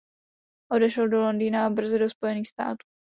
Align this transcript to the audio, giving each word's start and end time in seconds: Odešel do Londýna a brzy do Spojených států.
Odešel 0.71 1.09
do 1.09 1.19
Londýna 1.21 1.65
a 1.65 1.69
brzy 1.69 1.99
do 1.99 2.09
Spojených 2.09 2.47
států. 2.49 2.87